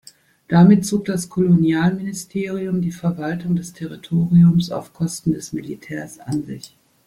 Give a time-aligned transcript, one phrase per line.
[0.47, 6.75] Damit zog das Kolonialministerium die Verwaltung des Territoriums auf Kosten des Militärs an sich.